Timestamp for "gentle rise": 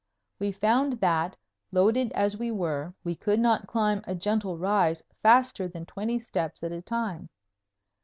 4.15-5.03